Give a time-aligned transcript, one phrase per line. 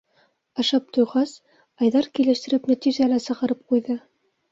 [0.61, 1.33] Ашап туйғас,
[1.87, 3.99] Айҙар килештереп нәтижә лә сығарып ҡуйҙы: